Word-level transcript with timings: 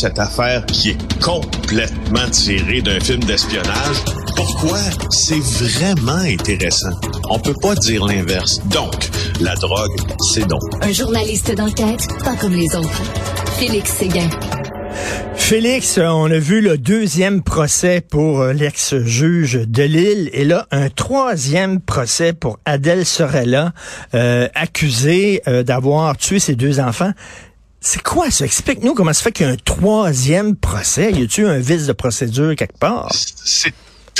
cette 0.00 0.18
affaire 0.18 0.64
qui 0.64 0.90
est 0.90 1.20
complètement 1.22 2.26
tirée 2.30 2.80
d'un 2.80 2.98
film 3.00 3.22
d'espionnage. 3.24 3.96
Pourquoi? 4.34 4.78
C'est 5.10 5.40
vraiment 5.40 6.22
intéressant? 6.22 6.88
On 7.28 7.38
peut 7.38 7.54
pas 7.60 7.74
dire 7.74 8.06
l'inverse. 8.06 8.60
Donc, 8.68 9.10
la 9.40 9.54
drogue, 9.56 9.94
c'est 10.32 10.46
donc. 10.48 10.62
Un 10.80 10.92
journaliste 10.92 11.54
d'enquête, 11.54 12.08
pas 12.24 12.34
comme 12.36 12.54
les 12.54 12.74
autres. 12.74 13.02
Félix 13.58 13.90
Séguin. 13.90 14.30
Félix, 15.34 15.98
on 15.98 16.30
a 16.30 16.38
vu 16.38 16.62
le 16.62 16.78
deuxième 16.78 17.42
procès 17.42 18.00
pour 18.00 18.40
euh, 18.40 18.52
l'ex-juge 18.54 19.60
de 19.66 19.82
Lille 19.82 20.30
et 20.32 20.44
là, 20.44 20.66
un 20.70 20.88
troisième 20.88 21.80
procès 21.80 22.32
pour 22.32 22.58
Adèle 22.64 23.04
Sorella, 23.04 23.72
euh, 24.14 24.48
accusée 24.54 25.42
euh, 25.46 25.62
d'avoir 25.62 26.16
tué 26.16 26.38
ses 26.38 26.54
deux 26.54 26.80
enfants. 26.80 27.12
C'est 27.80 28.02
quoi 28.02 28.30
ça? 28.30 28.44
Explique-nous 28.44 28.94
comment 28.94 29.12
ça 29.12 29.22
fait 29.22 29.32
qu'il 29.32 29.46
y 29.46 29.48
a 29.48 29.52
un 29.52 29.56
troisième 29.56 30.54
procès. 30.54 31.12
Y 31.12 31.22
a-t-il 31.22 31.46
un 31.46 31.58
vice 31.58 31.86
de 31.86 31.92
procédure 31.92 32.54
quelque 32.54 32.78
part? 32.78 33.10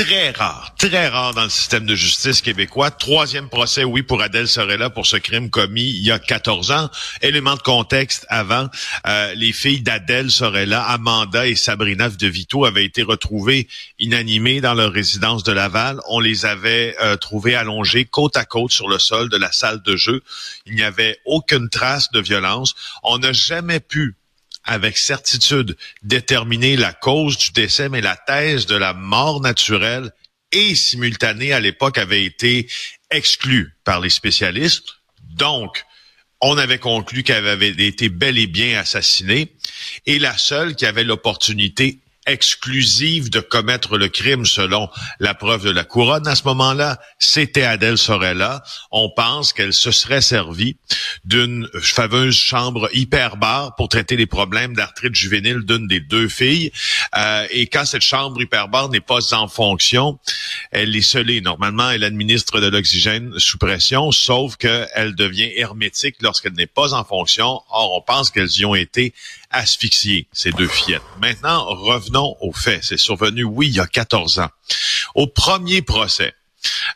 Très 0.04 0.30
rare, 0.30 0.74
très 0.78 1.09
rare 1.09 1.34
dans 1.34 1.45
le 1.45 1.50
système 1.50 1.84
de 1.84 1.95
justice 1.95 2.40
québécois. 2.40 2.90
Troisième 2.90 3.50
procès, 3.50 3.84
oui, 3.84 4.02
pour 4.02 4.23
Adèle 4.23 4.48
Sorella 4.48 4.88
pour 4.88 5.06
ce 5.06 5.18
crime 5.18 5.50
commis 5.50 5.90
il 5.90 6.02
y 6.02 6.10
a 6.10 6.18
14 6.18 6.70
ans. 6.70 6.88
Élément 7.20 7.54
de 7.54 7.60
contexte 7.60 8.24
avant, 8.30 8.70
euh, 9.06 9.34
les 9.34 9.52
filles 9.52 9.82
d'Adèle 9.82 10.30
Sorella, 10.30 10.82
Amanda 10.84 11.46
et 11.46 11.54
Sabrina 11.54 12.09
de 12.09 12.26
Vito 12.26 12.64
avaient 12.64 12.86
été 12.86 13.02
retrouvées 13.02 13.68
inanimées 13.98 14.62
dans 14.62 14.73
leur 14.73 14.90
résidence 14.90 15.45
de 15.45 15.52
Laval. 15.52 16.01
On 16.09 16.18
les 16.18 16.46
avait 16.46 16.96
euh, 17.02 17.16
trouvées 17.16 17.54
allongées 17.54 18.06
côte 18.06 18.38
à 18.38 18.46
côte 18.46 18.73
sur 18.73 18.88
le 18.88 18.98
sol 18.98 19.28
de 19.28 19.37
la 19.37 19.52
salle 19.52 19.82
de 19.82 19.96
jeu. 19.96 20.23
Il 20.64 20.76
n'y 20.76 20.82
avait 20.82 21.18
aucune 21.26 21.68
trace 21.68 22.10
de 22.10 22.20
violence. 22.20 22.74
On 23.02 23.18
n'a 23.18 23.34
jamais 23.34 23.80
pu 23.80 24.14
avec 24.64 24.98
certitude 24.98 25.77
déterminer 26.02 26.77
la 26.77 26.92
cause 26.92 27.38
du 27.38 27.52
décès, 27.52 27.88
mais 27.88 28.01
la 28.01 28.16
thèse 28.16 28.66
de 28.66 28.76
la 28.76 28.95
mort 28.95 29.40
naturelle 29.40 30.10
et 30.52 30.74
simultanée 30.74 31.52
à 31.52 31.60
l'époque 31.60 31.98
avait 31.98 32.24
été 32.24 32.68
exclue 33.10 33.74
par 33.84 34.01
les 34.01 34.10
spécialistes. 34.10 34.96
Donc, 35.23 35.84
on 36.40 36.57
avait 36.57 36.79
conclu 36.79 37.23
qu'elle 37.23 37.46
avait 37.46 37.68
été 37.68 38.09
bel 38.09 38.38
et 38.38 38.46
bien 38.46 38.79
assassinée 38.79 39.54
et 40.07 40.18
la 40.18 40.37
seule 40.37 40.74
qui 40.74 40.87
avait 40.87 41.04
l'opportunité 41.04 42.01
exclusive 42.26 43.30
de 43.30 43.40
commettre 43.40 43.96
le 43.96 44.09
crime 44.09 44.45
selon 44.45 44.88
la 45.21 45.35
preuve 45.35 45.65
de 45.65 45.71
la 45.71 45.85
couronne. 45.85 46.27
À 46.29 46.35
ce 46.35 46.45
moment-là, 46.45 47.01
c'était 47.18 47.62
Adèle 47.62 47.99
Sorella. 47.99 48.62
On 48.90 49.10
pense 49.10 49.52
qu'elle 49.52 49.73
se 49.73 49.90
serait 49.90 50.21
servie 50.21 50.77
d'une 51.24 51.68
fameuse 51.80 52.37
chambre 52.37 52.88
hyperbare 52.93 53.74
pour 53.74 53.88
traiter 53.88 54.16
les 54.16 54.27
problèmes 54.27 54.74
d'arthrite 54.74 55.15
juvénile 55.15 55.60
d'une 55.60 55.87
des 55.87 56.01
deux 56.01 56.29
filles. 56.29 56.73
Euh, 57.16 57.46
et 57.51 57.66
quand 57.66 57.85
cette 57.87 58.02
chambre 58.02 58.40
hyperbare 58.40 58.90
n'est 58.90 59.01
pas 59.01 59.34
en 59.34 59.49
fonction, 59.49 60.18
elle 60.71 60.95
est 60.95 61.02
scellée. 61.02 61.40
Normalement, 61.40 61.90
elle 61.90 62.05
administre 62.05 62.60
de 62.60 62.68
l'oxygène 62.68 63.32
sous 63.38 63.59
pression, 63.59 64.12
sauf 64.12 64.56
qu'elle 64.56 65.15
devient 65.15 65.50
hermétique 65.56 66.16
lorsqu'elle 66.21 66.53
n'est 66.53 66.66
pas 66.66 66.93
en 66.93 67.05
fonction. 67.05 67.62
Or, 67.71 67.97
on 67.97 68.03
pense 68.03 68.31
qu'elles 68.31 68.59
y 68.59 68.65
ont 68.65 68.75
été 68.75 69.15
asphyxiées, 69.50 70.28
ces 70.32 70.53
deux 70.53 70.69
fillettes. 70.69 71.03
Maintenant, 71.20 71.65
revenons 71.65 72.37
aux 72.41 72.53
faits. 72.53 72.84
C'est 72.84 72.97
survenu, 72.97 73.44
oui, 73.44 73.69
il 73.69 73.75
y 73.75 73.81
a 73.81 73.87
14 73.87 74.38
ans. 74.38 74.50
Au 75.15 75.26
premier 75.26 75.82
procès, 75.82 76.34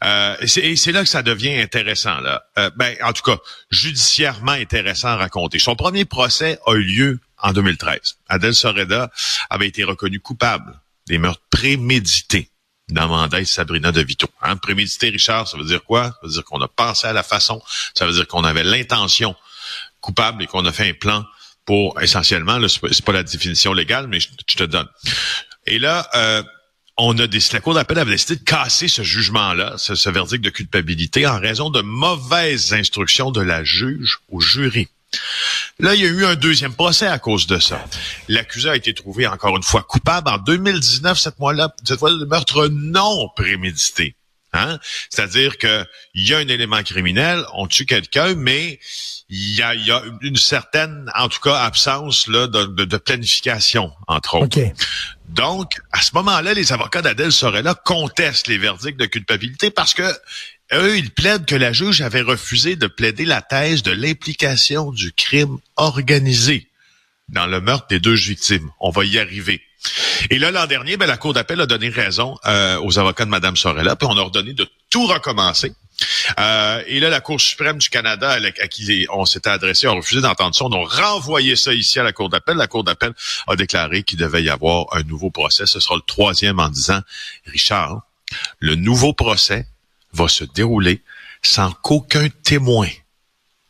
euh, 0.03 0.37
et 0.41 0.77
c'est 0.77 0.93
là 0.93 1.03
que 1.03 1.09
ça 1.09 1.23
devient 1.23 1.59
intéressant. 1.59 2.21
Là. 2.21 2.45
Euh, 2.59 2.71
ben, 2.77 2.97
en 3.03 3.13
tout 3.13 3.23
cas, 3.23 3.39
judiciairement 3.71 4.53
intéressant 4.53 5.09
à 5.09 5.17
raconter. 5.17 5.59
Son 5.59 5.75
premier 5.77 6.05
procès 6.05 6.59
a 6.67 6.75
eu 6.75 6.83
lieu 6.83 7.21
en 7.39 7.53
2013. 7.53 8.17
Adèle 8.29 8.55
Soreda 8.55 9.11
avait 9.51 9.69
été 9.69 9.85
reconnue 9.85 10.21
coupable 10.21 10.79
des 11.07 11.19
meurtres 11.19 11.43
prémédités 11.51 12.51
d'Amanda 12.89 13.41
et 13.41 13.45
Sabrina 13.47 13.93
de 13.93 14.03
Vito. 14.03 14.29
Hein? 14.43 14.57
Prémédité, 14.57 15.09
Richard, 15.09 15.49
ça 15.49 15.57
veut 15.57 15.65
dire 15.65 15.83
quoi? 15.83 16.05
Ça 16.05 16.19
veut 16.23 16.33
dire 16.33 16.45
qu'on 16.45 16.61
a 16.61 16.69
pensé 16.69 17.07
à 17.07 17.13
la 17.13 17.23
façon, 17.23 17.63
ça 17.95 18.07
veut 18.07 18.13
dire 18.13 18.27
qu'on 18.27 18.45
avait 18.45 18.65
l'intention 18.65 19.35
coupable 20.01 20.43
et 20.43 20.47
qu'on 20.47 20.67
a 20.67 20.73
fait 20.73 20.91
un 20.91 20.93
plan 20.93 21.25
pour 21.65 22.01
essentiellement, 22.01 22.59
c'est 22.69 22.81
pas, 22.81 22.89
pas 23.05 23.13
la 23.13 23.23
définition 23.23 23.73
légale, 23.73 24.07
mais 24.07 24.21
je, 24.21 24.29
te 24.57 24.65
donne. 24.65 24.89
Et 25.67 25.79
là, 25.79 26.09
euh, 26.15 26.43
on 26.97 27.19
a 27.19 27.27
décidé, 27.27 27.55
la 27.55 27.61
Cour 27.61 27.75
d'appel 27.75 27.99
avait 27.99 28.13
décidé 28.13 28.37
de 28.37 28.45
casser 28.45 28.89
ce 28.89 29.03
jugement-là, 29.03 29.75
ce, 29.79 29.95
ce, 29.95 30.11
verdict 30.11 30.45
de 30.45 30.51
culpabilité, 30.51 31.27
en 31.27 31.41
raison 31.41 31.71
de 31.71 31.81
mauvaises 31.81 32.73
instructions 32.73 33.31
de 33.31 33.41
la 33.41 33.65
juge 33.65 34.19
au 34.31 34.41
jury. 34.41 34.89
Là, 35.79 35.95
il 35.95 36.01
y 36.01 36.05
a 36.05 36.09
eu 36.09 36.25
un 36.25 36.35
deuxième 36.35 36.75
procès 36.75 37.07
à 37.07 37.19
cause 37.19 37.47
de 37.47 37.59
ça. 37.59 37.85
L'accusé 38.29 38.69
a 38.69 38.77
été 38.77 38.95
trouvé 38.95 39.27
encore 39.27 39.57
une 39.57 39.63
fois 39.63 39.83
coupable 39.83 40.29
en 40.29 40.39
2019, 40.39 41.19
cette 41.19 41.37
fois-là, 41.37 41.75
cette 41.85 41.99
fois 41.99 42.11
de 42.11 42.25
meurtre 42.25 42.69
non 42.69 43.29
prémédité. 43.35 44.17
Hein? 44.55 44.79
C'est-à-dire 45.11 45.59
qu'il 45.59 45.87
y 46.15 46.33
a 46.33 46.39
un 46.39 46.49
élément 46.49 46.83
criminel, 46.83 47.45
on 47.55 47.67
tue 47.67 47.87
quelqu'un, 47.87 48.35
mais 48.37 48.79
il 49.29 49.57
y 49.57 49.63
a, 49.63 49.75
y 49.75 49.91
a, 49.91 50.03
une 50.23 50.37
certaine, 50.37 51.11
en 51.17 51.29
tout 51.29 51.41
cas, 51.41 51.57
absence 51.57 52.29
là, 52.29 52.47
de, 52.47 52.67
de, 52.67 52.85
de 52.85 52.97
planification, 52.97 53.93
entre 54.07 54.37
autres. 54.37 54.59
Donc, 55.29 55.81
à 55.93 56.01
ce 56.01 56.11
moment-là, 56.15 56.55
les 56.55 56.73
avocats 56.73 57.03
d'Adèle 57.03 57.33
Sorella 57.33 57.75
contestent 57.75 58.47
les 58.47 58.59
verdicts 58.59 58.99
de 58.99 59.07
culpabilité 59.07 59.71
parce 59.71 59.93
que 59.93 60.09
eux, 60.73 60.97
ils 60.97 61.11
plaident 61.11 61.47
que 61.47 61.57
la 61.57 61.73
juge 61.73 62.01
avait 62.01 62.23
refusé 62.23 62.77
de 62.77 62.87
plaider 62.87 63.25
la 63.25 63.43
thèse 63.43 63.83
de 63.83 63.91
l'implication 63.91 64.93
du 64.93 65.13
crime 65.13 65.59
organisé 65.77 66.69
dans 67.29 67.47
le 67.47 67.61
meurtre 67.61 67.87
des 67.89 68.01
deux 68.01 68.15
victimes. 68.15 68.71
On 68.81 68.91
va 68.91 69.05
y 69.05 69.19
arriver. 69.19 69.63
Et 70.31 70.39
là, 70.39 70.51
l'an 70.51 70.67
dernier, 70.67 70.97
ben, 70.97 71.07
la 71.07 71.17
Cour 71.17 71.35
d'appel 71.35 71.61
a 71.61 71.67
donné 71.67 71.89
raison 71.89 72.39
euh, 72.47 72.81
aux 72.83 72.99
avocats 72.99 73.25
de 73.25 73.31
Mme 73.31 73.57
Sorella, 73.57 73.97
puis 73.97 74.09
on 74.11 74.17
a 74.17 74.21
ordonné 74.21 74.55
de 74.55 74.67
tout 74.91 75.07
recommencer. 75.07 75.75
Euh, 76.41 76.83
et 76.87 77.01
là, 77.01 77.11
la 77.11 77.21
Cour 77.21 77.41
suprême 77.41 77.79
du 77.79 77.89
Canada, 77.89 78.31
à, 78.31 78.69
qui 78.69 79.07
on 79.13 79.27
s'était 79.27 79.51
adressé, 79.51 79.87
a 79.87 79.91
refusé 79.91 80.21
d'entendre 80.21 80.55
ça. 80.55 80.65
On 80.65 80.73
a 80.73 80.87
renvoyé 80.87 81.57
ça 81.57 81.73
ici 81.75 81.99
à 81.99 82.03
la 82.03 82.13
Cour 82.13 82.31
d'appel. 82.31 82.57
La 82.57 82.67
Cour 82.67 82.85
d'appel 82.85 83.13
a 83.47 83.57
déclaré 83.57 84.03
qu'il 84.03 84.19
devait 84.19 84.43
y 84.43 84.51
avoir 84.51 84.87
un 84.93 85.03
nouveau 85.03 85.31
procès. 85.31 85.67
Ce 85.67 85.81
sera 85.81 85.97
le 85.97 86.03
troisième 86.03 86.59
en 86.59 86.69
disant, 86.69 87.01
Richard, 87.47 88.03
le 88.59 88.75
nouveau 88.75 89.13
procès 89.13 89.67
va 90.13 90.29
se 90.29 90.45
dérouler 90.45 91.03
sans 91.43 91.71
qu'aucun 91.73 92.29
témoin 92.43 92.89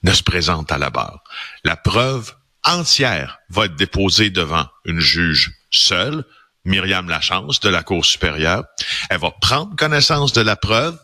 ne 0.05 0.13
se 0.13 0.23
présente 0.23 0.71
à 0.71 0.79
la 0.79 0.91
barre. 0.91 1.25
La 1.65 1.77
preuve 1.77 2.35
entière 2.65 3.39
va 3.49 3.67
être 3.67 3.77
déposée 3.77 4.31
devant 4.31 4.67
une 4.85 5.01
juge 5.01 5.53
seule, 5.71 6.25
Myriam 6.65 7.09
Lachance 7.09 7.61
de 7.61 7.69
la 7.69 7.83
Cour 7.83 8.05
supérieure. 8.05 8.65
Elle 9.11 9.21
va 9.21 9.31
prendre 9.31 9.77
connaissance 9.77 10.33
de 10.33 10.41
la 10.41 10.57
preuve 10.57 10.99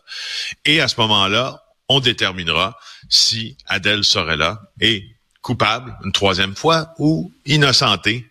et 0.65 0.81
à 0.81 0.89
ce 0.89 0.99
moment-là, 1.01 1.63
on 1.89 2.01
déterminera 2.01 2.79
si 3.09 3.57
Adèle 3.67 4.05
Sorella 4.05 4.61
est 4.81 5.05
coupable 5.43 5.97
une 6.05 6.13
troisième 6.13 6.55
fois 6.55 6.95
ou 6.99 7.33
innocentée 7.47 8.30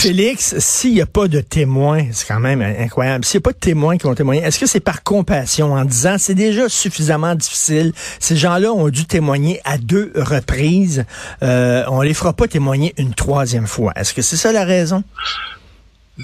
Félix, 0.00 0.58
s'il 0.58 0.94
n'y 0.94 1.00
a 1.00 1.06
pas 1.06 1.28
de 1.28 1.40
témoins, 1.40 2.06
c'est 2.12 2.26
quand 2.26 2.40
même 2.40 2.62
incroyable. 2.62 3.24
S'il 3.24 3.38
n'y 3.38 3.42
a 3.42 3.46
pas 3.46 3.52
de 3.52 3.58
témoins 3.58 3.96
qui 3.96 4.06
ont 4.06 4.14
témoigné, 4.14 4.42
est-ce 4.42 4.58
que 4.58 4.66
c'est 4.66 4.80
par 4.80 5.02
compassion 5.02 5.72
en 5.72 5.84
disant 5.84 6.16
c'est 6.18 6.34
déjà 6.34 6.68
suffisamment 6.68 7.34
difficile? 7.34 7.92
Ces 8.20 8.36
gens-là 8.36 8.72
ont 8.72 8.88
dû 8.88 9.06
témoigner 9.06 9.60
à 9.64 9.78
deux 9.78 10.12
reprises. 10.16 11.04
Euh, 11.42 11.84
on 11.88 12.02
les 12.02 12.14
fera 12.14 12.32
pas 12.32 12.48
témoigner 12.48 12.94
une 12.98 13.14
troisième 13.14 13.66
fois. 13.66 13.92
Est-ce 13.96 14.14
que 14.14 14.22
c'est 14.22 14.36
ça 14.36 14.52
la 14.52 14.64
raison? 14.64 15.02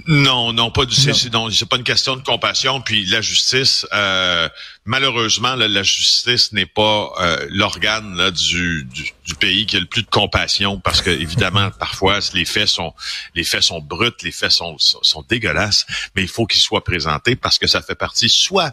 Non, 0.07 0.53
non, 0.53 0.71
pas 0.71 0.85
du 0.85 0.95
c'est 0.95 1.69
pas 1.69 1.77
une 1.77 1.83
question 1.83 2.15
de 2.15 2.23
compassion. 2.23 2.81
Puis 2.81 3.07
la 3.07 3.21
justice, 3.21 3.85
euh, 3.93 4.49
malheureusement, 4.85 5.57
la 5.57 5.83
justice 5.83 6.53
n'est 6.53 6.67
pas 6.67 7.13
euh, 7.21 7.47
l'organe 7.51 8.31
du, 8.31 8.85
du, 8.85 9.13
du, 9.25 9.35
pays 9.35 9.67
qui 9.67 9.77
a 9.77 9.81
le 9.81 9.87
plus 9.87 10.03
de 10.03 10.09
compassion 10.09 10.79
parce 10.79 11.03
que 11.03 11.11
évidemment, 11.11 11.71
parfois 11.79 12.21
les 12.35 12.45
faits 12.45 12.69
sont 12.69 12.95
les 13.35 13.43
faits 13.43 13.63
sont 13.63 13.81
bruts, 13.81 14.13
les 14.23 14.31
faits 14.31 14.53
sont, 14.53 14.77
sont, 14.79 15.25
dégueulasses, 15.29 15.87
mais 16.15 16.23
il 16.23 16.29
faut 16.29 16.47
qu'ils 16.47 16.61
soient 16.61 16.85
présentés 16.85 17.35
parce 17.35 17.59
que 17.59 17.67
ça 17.67 17.83
fait 17.83 17.97
partie 17.97 18.29
soit 18.29 18.73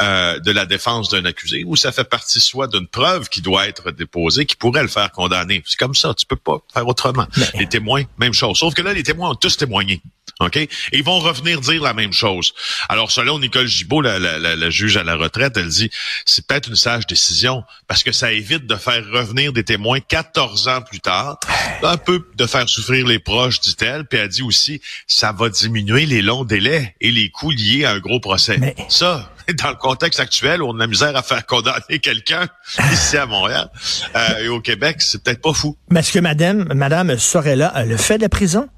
euh, 0.00 0.38
de 0.40 0.50
la 0.50 0.66
défense 0.66 1.08
d'un 1.08 1.24
accusé 1.24 1.64
ou 1.64 1.76
ça 1.76 1.92
fait 1.92 2.04
partie 2.04 2.40
soit 2.40 2.66
d'une 2.66 2.86
preuve 2.86 3.28
qui 3.28 3.40
doit 3.40 3.68
être 3.68 3.90
déposée 3.90 4.46
qui 4.46 4.56
pourrait 4.56 4.82
le 4.82 4.88
faire 4.88 5.10
condamner. 5.12 5.62
C'est 5.66 5.78
comme 5.78 5.94
ça, 5.94 6.14
tu 6.14 6.26
peux 6.26 6.36
pas 6.36 6.58
faire 6.72 6.86
autrement. 6.86 7.26
Les 7.54 7.68
témoins, 7.68 8.04
même 8.18 8.34
chose. 8.34 8.58
Sauf 8.58 8.74
que 8.74 8.82
là, 8.82 8.92
les 8.92 9.02
témoins 9.02 9.30
ont 9.30 9.34
tous 9.34 9.56
témoigné. 9.56 10.02
OK? 10.40 10.56
Et 10.56 10.68
ils 10.92 11.04
vont 11.04 11.20
revenir 11.20 11.60
dire 11.60 11.82
la 11.82 11.94
même 11.94 12.12
chose. 12.12 12.54
Alors, 12.88 13.10
selon 13.10 13.38
Nicole 13.38 13.68
Gibault, 13.68 14.00
la, 14.00 14.18
la, 14.18 14.38
la, 14.38 14.70
juge 14.70 14.96
à 14.96 15.04
la 15.04 15.14
retraite, 15.14 15.56
elle 15.56 15.68
dit, 15.68 15.90
c'est 16.24 16.46
peut-être 16.46 16.68
une 16.68 16.76
sage 16.76 17.06
décision 17.06 17.62
parce 17.86 18.02
que 18.02 18.10
ça 18.10 18.32
évite 18.32 18.66
de 18.66 18.74
faire 18.74 19.04
revenir 19.12 19.52
des 19.52 19.62
témoins 19.62 20.00
14 20.00 20.68
ans 20.68 20.82
plus 20.82 21.00
tard, 21.00 21.38
un 21.82 21.96
peu 21.96 22.26
de 22.34 22.46
faire 22.46 22.68
souffrir 22.68 23.06
les 23.06 23.20
proches, 23.20 23.60
dit-elle. 23.60 24.06
Puis 24.06 24.18
elle 24.18 24.28
dit 24.28 24.42
aussi, 24.42 24.80
ça 25.06 25.32
va 25.32 25.48
diminuer 25.48 26.04
les 26.06 26.22
longs 26.22 26.44
délais 26.44 26.96
et 27.00 27.12
les 27.12 27.30
coûts 27.30 27.50
liés 27.50 27.84
à 27.84 27.92
un 27.92 27.98
gros 28.00 28.20
procès. 28.20 28.58
Mais... 28.58 28.74
Ça, 28.88 29.32
dans 29.62 29.70
le 29.70 29.76
contexte 29.76 30.20
actuel 30.20 30.62
on 30.62 30.78
a 30.80 30.86
misère 30.86 31.16
à 31.16 31.22
faire 31.22 31.46
condamner 31.46 31.98
quelqu'un 32.00 32.46
ici 32.92 33.16
à 33.16 33.26
Montréal 33.26 33.70
euh, 34.16 34.44
et 34.44 34.48
au 34.48 34.60
Québec, 34.60 35.00
c'est 35.00 35.22
peut-être 35.22 35.40
pas 35.40 35.52
fou. 35.52 35.76
Mais 35.90 36.00
est-ce 36.00 36.12
que 36.12 36.18
madame, 36.18 36.72
madame 36.74 37.16
Sorella 37.18 37.72
le 37.84 37.96
fait 37.96 38.16
de 38.16 38.22
la 38.22 38.28
prison? 38.28 38.68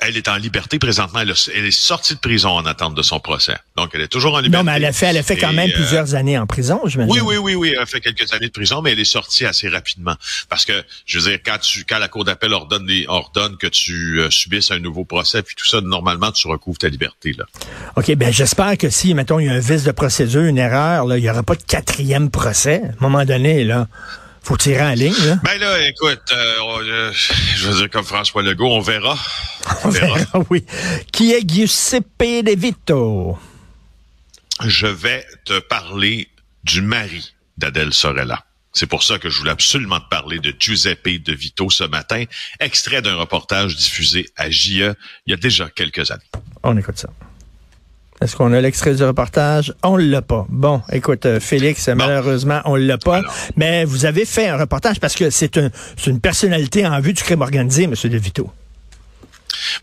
Elle 0.00 0.16
est 0.16 0.28
en 0.28 0.36
liberté 0.36 0.78
présentement. 0.78 1.20
Elle, 1.20 1.30
est 1.30 1.70
sortie 1.70 2.14
de 2.14 2.20
prison 2.20 2.50
en 2.50 2.66
attente 2.66 2.94
de 2.94 3.02
son 3.02 3.20
procès. 3.20 3.56
Donc, 3.76 3.90
elle 3.94 4.02
est 4.02 4.08
toujours 4.08 4.34
en 4.34 4.40
liberté. 4.40 4.64
Non, 4.64 4.70
mais 4.70 4.76
elle 4.76 4.84
a 4.84 4.92
fait, 4.92 5.06
elle 5.06 5.18
a 5.18 5.22
fait 5.22 5.36
quand 5.36 5.52
même 5.52 5.70
euh, 5.70 5.74
plusieurs 5.74 6.14
années 6.14 6.38
en 6.38 6.46
prison, 6.46 6.80
je 6.86 7.00
Oui, 7.00 7.20
oui, 7.20 7.36
oui, 7.36 7.54
oui. 7.54 7.72
Elle 7.74 7.82
a 7.82 7.86
fait 7.86 8.00
quelques 8.00 8.32
années 8.32 8.46
de 8.46 8.52
prison, 8.52 8.82
mais 8.82 8.92
elle 8.92 9.00
est 9.00 9.04
sortie 9.04 9.46
assez 9.46 9.68
rapidement. 9.68 10.14
Parce 10.48 10.64
que, 10.64 10.84
je 11.06 11.18
veux 11.18 11.30
dire, 11.30 11.38
quand 11.44 11.58
tu, 11.58 11.84
quand 11.84 11.98
la 11.98 12.08
Cour 12.08 12.24
d'appel 12.24 12.52
ordonne, 12.52 12.88
ordonne 13.08 13.56
que 13.56 13.66
tu 13.66 14.20
euh, 14.20 14.30
subisses 14.30 14.70
un 14.70 14.78
nouveau 14.78 15.04
procès, 15.04 15.42
puis 15.42 15.54
tout 15.56 15.66
ça, 15.66 15.80
normalement, 15.80 16.32
tu 16.32 16.48
recouvres 16.48 16.78
ta 16.78 16.88
liberté, 16.88 17.34
là. 17.36 17.44
OK, 17.96 18.14
ben, 18.14 18.32
j'espère 18.32 18.76
que 18.76 18.90
si, 18.90 19.14
mettons, 19.14 19.38
il 19.38 19.46
y 19.46 19.48
a 19.48 19.52
un 19.52 19.60
vice 19.60 19.84
de 19.84 19.92
procédure, 19.92 20.42
une 20.42 20.58
erreur, 20.58 21.06
là, 21.06 21.16
il 21.16 21.22
n'y 21.22 21.30
aura 21.30 21.42
pas 21.42 21.54
de 21.54 21.62
quatrième 21.62 22.30
procès. 22.30 22.82
À 22.84 22.88
un 22.88 22.94
moment 23.00 23.24
donné, 23.24 23.64
là 23.64 23.88
faut 24.46 24.56
tirer 24.56 24.82
en 24.82 24.94
ligne. 24.94 25.14
Là. 25.26 25.40
Ben 25.42 25.58
là, 25.58 25.88
écoute, 25.88 26.22
euh, 26.32 26.80
euh, 26.82 27.12
je 27.12 27.68
veux 27.68 27.78
dire 27.78 27.90
comme 27.90 28.04
François 28.04 28.42
Legault, 28.42 28.68
on 28.70 28.80
verra. 28.80 29.18
On, 29.84 29.88
verra. 29.88 30.20
oui. 30.50 30.64
Qui 31.12 31.32
est 31.32 31.48
Giuseppe 31.48 32.44
De 32.44 32.56
Vito? 32.56 33.36
Je 34.64 34.86
vais 34.86 35.26
te 35.44 35.58
parler 35.58 36.28
du 36.62 36.80
mari 36.80 37.34
d'Adèle 37.58 37.92
Sorella. 37.92 38.44
C'est 38.72 38.86
pour 38.86 39.02
ça 39.02 39.18
que 39.18 39.30
je 39.30 39.38
voulais 39.38 39.50
absolument 39.50 39.98
te 39.98 40.08
parler 40.08 40.38
de 40.38 40.54
Giuseppe 40.56 41.22
De 41.22 41.32
Vito 41.32 41.68
ce 41.68 41.84
matin, 41.84 42.22
extrait 42.60 43.02
d'un 43.02 43.16
reportage 43.16 43.74
diffusé 43.74 44.28
à 44.36 44.48
JE 44.48 44.94
il 45.26 45.30
y 45.30 45.32
a 45.32 45.36
déjà 45.36 45.68
quelques 45.70 46.10
années. 46.12 46.30
On 46.62 46.76
écoute 46.76 46.98
ça. 46.98 47.08
Est-ce 48.22 48.34
qu'on 48.34 48.52
a 48.52 48.60
l'extrait 48.60 48.94
du 48.94 49.04
reportage? 49.04 49.74
On 49.82 49.96
l'a 49.96 50.22
pas. 50.22 50.46
Bon, 50.48 50.82
écoute, 50.90 51.26
euh, 51.26 51.38
Félix, 51.38 51.88
malheureusement, 51.88 52.62
on 52.64 52.74
l'a 52.74 52.98
pas. 52.98 53.22
Mais 53.56 53.84
vous 53.84 54.06
avez 54.06 54.24
fait 54.24 54.48
un 54.48 54.56
reportage 54.56 55.00
parce 55.00 55.14
que 55.14 55.28
c'est 55.30 55.56
une 56.06 56.20
personnalité 56.20 56.86
en 56.86 56.98
vue 57.00 57.12
du 57.12 57.22
crime 57.22 57.42
organisé, 57.42 57.84
M. 57.84 57.92
De 57.92 58.18
Vito. 58.18 58.50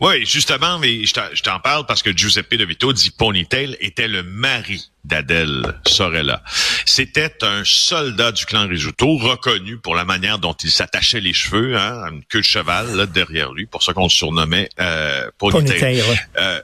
Oui, 0.00 0.24
justement, 0.24 0.78
mais 0.78 1.04
je 1.04 1.42
t'en 1.42 1.60
parle 1.60 1.86
parce 1.86 2.02
que 2.02 2.16
Giuseppe 2.16 2.54
De 2.54 2.64
Vito 2.64 2.92
dit 2.92 3.10
Ponytail 3.10 3.76
était 3.80 4.08
le 4.08 4.22
mari 4.22 4.90
d'Adèle 5.04 5.74
Sorella. 5.86 6.42
C'était 6.86 7.34
un 7.42 7.62
soldat 7.64 8.32
du 8.32 8.46
clan 8.46 8.66
Risuto, 8.66 9.16
reconnu 9.16 9.76
pour 9.76 9.94
la 9.94 10.04
manière 10.04 10.38
dont 10.38 10.54
il 10.54 10.70
s'attachait 10.70 11.20
les 11.20 11.32
cheveux, 11.32 11.76
hein, 11.76 12.08
une 12.10 12.24
queue 12.24 12.40
de 12.40 12.44
cheval 12.44 12.96
là, 12.96 13.06
derrière 13.06 13.52
lui, 13.52 13.66
pour 13.66 13.82
ça 13.82 13.92
qu'on 13.92 14.04
le 14.04 14.10
surnommait 14.10 14.68
euh, 14.80 15.28
Ponytail. 15.38 16.02
Euh, 16.38 16.60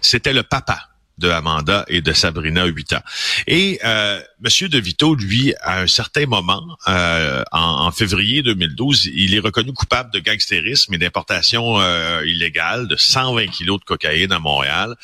C'était 0.00 0.32
le 0.32 0.42
papa 0.42 0.88
de 1.18 1.28
Amanda 1.28 1.84
et 1.88 2.00
de 2.00 2.12
Sabrina, 2.12 2.64
8 2.66 2.94
ans. 2.94 3.02
Et 3.46 3.78
euh, 3.84 4.20
Monsieur 4.40 4.68
De 4.68 4.78
Vito, 4.78 5.14
lui, 5.14 5.54
à 5.60 5.80
un 5.82 5.86
certain 5.86 6.26
moment, 6.26 6.76
euh, 6.88 7.44
en, 7.52 7.92
février 7.92 8.42
2012, 8.42 9.10
il 9.14 9.34
est 9.34 9.38
reconnu 9.38 9.72
coupable 9.72 10.10
de 10.12 10.18
gangstérisme 10.18 10.92
et 10.94 10.98
d'importation 10.98 11.80
euh, 11.80 12.24
illégale 12.26 12.88
de 12.88 12.96
120 12.96 13.46
kilos 13.48 13.78
de 13.78 13.84
cocaïne 13.84 14.32
à 14.32 14.40
Montréal. 14.40 14.96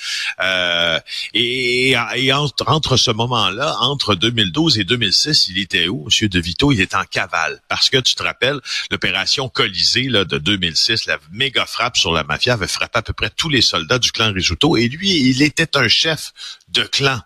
Euh, 0.43 0.99
et, 1.35 1.95
entre, 1.97 2.97
ce 2.97 3.11
moment-là, 3.13 3.77
entre 3.81 4.17
2012 4.17 4.79
et 4.81 4.85
2006, 4.85 5.49
il 5.51 5.59
était 5.59 5.87
où, 5.87 6.07
Monsieur 6.07 6.29
De 6.29 6.41
Vito? 6.41 6.73
Il 6.73 6.81
est 6.81 6.97
en 6.97 7.05
cavale. 7.05 7.61
Parce 7.69 7.91
que 7.91 7.99
tu 7.99 8.17
te 8.17 8.23
rappelles, 8.25 8.59
l'opération 8.91 9.49
Colisée 9.49 10.09
là, 10.09 10.25
de 10.25 10.39
2006, 10.39 11.07
la 11.07 11.19
méga 11.31 11.65
frappe 11.65 11.97
sur 11.97 12.13
la 12.13 12.25
mafia, 12.25 12.55
avait 12.55 12.67
frappé 12.67 12.99
à 12.99 13.03
peu 13.03 13.13
près 13.13 13.31
tous 13.31 13.49
les 13.49 13.63
soldats 13.63 14.01
du 14.01 14.11
clan 14.11 14.33
Risuto. 14.33 14.77
Et 14.77 14.89
lui, 14.89 15.29
il 15.31 15.43
était 15.43 15.77
un 15.77 15.87
chef 15.99 16.33
de 16.69 16.83
clan 16.83 17.21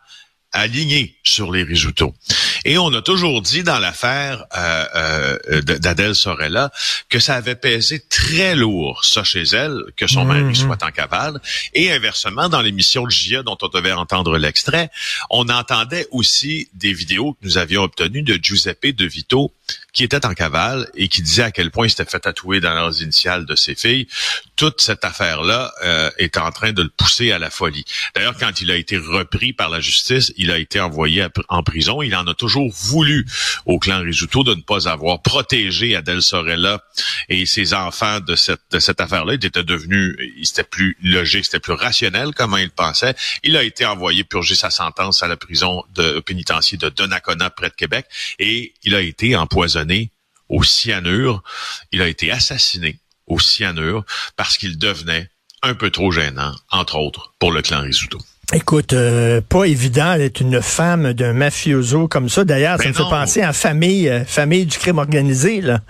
aligné 0.52 1.16
sur 1.24 1.50
les 1.50 1.62
Risuto. 1.62 2.14
Et 2.64 2.76
on 2.76 2.92
a 2.92 3.00
toujours 3.00 3.40
dit 3.40 3.62
dans 3.62 3.78
l'affaire 3.78 4.44
euh, 4.54 5.38
euh, 5.50 5.62
d'Adèle 5.62 6.14
Sorella 6.14 6.70
que 7.08 7.18
ça 7.18 7.36
avait 7.36 7.54
pesé 7.54 8.00
très 8.00 8.54
lourd, 8.54 9.04
ça 9.04 9.24
chez 9.24 9.42
elle, 9.42 9.80
que 9.96 10.06
son 10.06 10.24
mari 10.24 10.42
mhm. 10.42 10.54
soit 10.54 10.82
en 10.82 10.90
cavale. 10.90 11.40
Et 11.72 11.90
inversement, 11.90 12.48
dans 12.50 12.60
l'émission 12.60 13.04
de 13.04 13.10
GIA 13.10 13.42
dont 13.42 13.56
on 13.62 13.68
devait 13.68 13.92
entendre 13.92 14.36
l'extrait, 14.36 14.90
on 15.30 15.48
entendait 15.48 16.06
aussi 16.10 16.68
des 16.74 16.92
vidéos 16.92 17.32
que 17.32 17.46
nous 17.46 17.56
avions 17.56 17.82
obtenues 17.82 18.22
de 18.22 18.38
Giuseppe 18.40 18.94
De 18.94 19.06
Vito 19.06 19.52
qui 19.92 20.04
était 20.04 20.24
en 20.26 20.34
cavale 20.34 20.88
et 20.94 21.08
qui 21.08 21.22
disait 21.22 21.42
à 21.42 21.50
quel 21.50 21.70
point 21.70 21.86
il 21.86 21.90
s'était 21.90 22.04
fait 22.04 22.20
tatouer 22.20 22.60
dans 22.60 22.74
leurs 22.74 23.02
initiales 23.02 23.46
de 23.46 23.54
ses 23.54 23.74
filles. 23.74 24.06
Toute 24.56 24.80
cette 24.80 25.04
affaire-là 25.04 25.72
euh, 25.82 26.10
est 26.18 26.36
en 26.36 26.50
train 26.50 26.72
de 26.72 26.82
le 26.82 26.88
pousser 26.88 27.32
à 27.32 27.38
la 27.38 27.50
folie. 27.50 27.84
D'ailleurs, 28.14 28.36
quand 28.38 28.60
il 28.60 28.70
a 28.70 28.76
été 28.76 28.96
repris 28.96 29.52
par 29.52 29.68
la 29.68 29.80
justice, 29.80 30.32
il 30.36 30.50
a 30.50 30.58
été 30.58 30.80
envoyé 30.80 31.26
en 31.48 31.62
prison. 31.62 32.02
Il 32.02 32.14
en 32.14 32.26
a 32.26 32.34
toujours 32.34 32.70
voulu 32.72 33.26
au 33.66 33.78
clan 33.78 34.00
Risuto 34.00 34.44
de 34.44 34.54
ne 34.54 34.62
pas 34.62 34.88
avoir 34.88 35.22
protégé 35.22 35.96
Adèle 35.96 36.22
Sorella 36.22 36.82
et 37.28 37.46
ses 37.46 37.74
enfants 37.74 38.20
de 38.20 38.36
cette, 38.36 38.60
de 38.70 38.78
cette 38.78 39.00
affaire-là. 39.00 39.34
Il 39.34 39.44
était 39.44 39.62
devenu, 39.62 40.16
il 40.36 40.42
était 40.42 40.64
plus 40.64 40.96
logique, 41.02 41.44
c'était 41.44 41.60
plus 41.60 41.72
rationnel 41.72 42.30
comment 42.34 42.56
il 42.56 42.70
pensait. 42.70 43.14
Il 43.42 43.56
a 43.56 43.62
été 43.62 43.84
envoyé 43.84 44.24
purger 44.24 44.54
sa 44.54 44.70
sentence 44.70 45.22
à 45.22 45.28
la 45.28 45.36
prison 45.36 45.84
de 45.94 46.20
pénitentiaire 46.20 46.78
de 46.78 46.88
Donnacona 46.88 47.50
près 47.50 47.68
de 47.68 47.74
Québec 47.74 48.06
et 48.38 48.74
il 48.84 48.94
a 48.94 49.00
été 49.00 49.36
empoisonné 49.62 50.10
au 50.48 50.62
cyanure. 50.62 51.42
Il 51.92 52.02
a 52.02 52.08
été 52.08 52.30
assassiné 52.30 52.98
au 53.26 53.38
cyanure 53.38 54.04
parce 54.36 54.56
qu'il 54.56 54.78
devenait 54.78 55.28
un 55.62 55.74
peu 55.74 55.90
trop 55.90 56.10
gênant, 56.10 56.52
entre 56.70 56.96
autres, 56.96 57.32
pour 57.38 57.52
le 57.52 57.62
clan 57.62 57.82
Risuto. 57.82 58.18
Écoute, 58.52 58.92
euh, 58.92 59.40
pas 59.40 59.64
évident 59.64 60.16
d'être 60.16 60.40
une 60.40 60.60
femme 60.60 61.12
d'un 61.14 61.32
mafioso 61.32 62.08
comme 62.08 62.28
ça. 62.28 62.44
D'ailleurs, 62.44 62.76
ça 62.76 62.84
ben 62.84 62.90
me 62.90 62.94
fait 62.94 63.08
penser 63.08 63.46
en 63.46 63.52
famille, 63.52 64.08
euh, 64.08 64.24
famille 64.24 64.66
du 64.66 64.76
crime 64.76 64.98
organisé. 64.98 65.60
Là. 65.60 65.80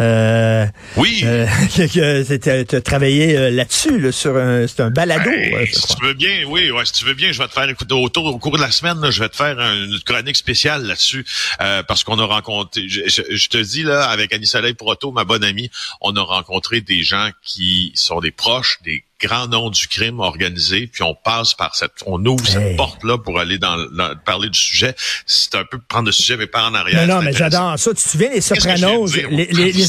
Euh, 0.00 0.66
oui. 0.96 1.22
Euh, 1.24 1.46
tu 1.68 2.76
as 2.76 2.80
travaillé 2.80 3.36
euh, 3.36 3.50
là-dessus, 3.50 4.12
sur 4.12 4.36
un, 4.36 4.66
c'est 4.66 4.80
un 4.80 4.90
balado. 4.90 5.30
Ben, 5.30 5.66
si 5.66 5.96
tu 5.96 6.04
veux 6.04 6.14
bien, 6.14 6.44
oui, 6.48 6.70
ouais, 6.70 6.84
si 6.84 6.92
tu 6.92 7.04
veux 7.04 7.14
bien, 7.14 7.30
je 7.32 7.38
vais 7.38 7.46
te 7.46 7.52
faire 7.52 7.68
écouter 7.68 7.94
autour 7.94 8.26
au 8.26 8.38
cours 8.38 8.56
de 8.56 8.60
la 8.60 8.70
semaine, 8.70 8.98
je 9.10 9.20
vais 9.20 9.28
te 9.28 9.36
faire 9.36 9.58
une 9.58 10.00
chronique 10.04 10.36
spéciale 10.36 10.84
là-dessus 10.84 11.24
euh, 11.60 11.82
parce 11.84 12.02
qu'on 12.02 12.18
a 12.18 12.24
rencontré. 12.24 12.88
Je, 12.88 13.48
te 13.48 13.58
dis 13.58 13.82
là, 13.82 14.04
avec 14.04 14.32
Annie 14.32 14.46
Soleil 14.46 14.74
Proto, 14.74 15.12
ma 15.12 15.24
bonne 15.24 15.44
amie, 15.44 15.70
on 16.00 16.16
a 16.16 16.22
rencontré 16.22 16.80
des 16.80 17.02
gens 17.02 17.30
qui 17.42 17.92
sont 17.94 18.20
des 18.20 18.32
proches, 18.32 18.78
des 18.84 19.04
grands 19.20 19.46
noms 19.48 19.70
du 19.70 19.88
crime 19.88 20.20
organisé, 20.20 20.86
puis 20.86 21.02
on 21.02 21.14
passe 21.14 21.54
par 21.54 21.74
cette, 21.74 21.92
on 22.06 22.24
ouvre 22.26 22.46
cette 22.46 22.76
porte-là 22.76 23.18
pour 23.18 23.38
aller 23.38 23.58
dans, 23.58 23.76
parler 24.24 24.50
du 24.50 24.58
sujet. 24.58 24.94
C'est 25.26 25.54
un 25.54 25.64
peu 25.64 25.78
prendre 25.78 26.06
le 26.06 26.12
sujet, 26.12 26.36
mais 26.36 26.46
pas 26.46 26.64
en 26.68 26.74
arrière. 26.74 27.06
Non, 27.06 27.16
non, 27.16 27.22
mais 27.22 27.32
j'adore 27.32 27.78
ça. 27.78 27.90
Tu 27.94 28.02
te 28.02 28.08
souviens 28.08 28.30
les 28.30 28.40
Sopranos, 28.40 29.14
les 29.14 29.46
les, 29.46 29.83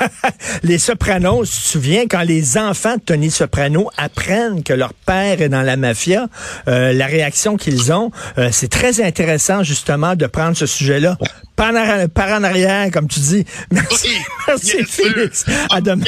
Sopranos, 0.78 1.44
tu 1.44 1.56
te 1.56 1.68
souviens, 1.68 2.06
quand 2.08 2.22
les 2.22 2.58
enfants 2.58 2.96
de 2.96 3.00
Tony 3.00 3.30
Soprano 3.30 3.90
apprennent 3.96 4.62
que 4.62 4.72
leur 4.72 4.94
père 4.94 5.42
est 5.42 5.48
dans 5.48 5.62
la 5.62 5.76
mafia, 5.76 6.28
euh, 6.68 6.92
la 6.92 7.06
réaction 7.06 7.56
qu'ils 7.56 7.92
ont, 7.92 8.10
euh, 8.38 8.48
c'est 8.52 8.68
très 8.68 9.00
intéressant 9.02 9.62
justement 9.62 10.16
de 10.16 10.26
prendre 10.26 10.56
ce 10.56 10.66
sujet-là 10.66 11.18
par, 11.56 11.74
en 11.74 12.44
arrière, 12.44 12.90
comme 12.92 13.08
tu 13.08 13.20
dis. 13.20 13.44
Merci, 13.72 14.08
merci 14.46 14.84
Félix. 14.84 15.44
À 15.70 15.80
demain. 15.80 16.04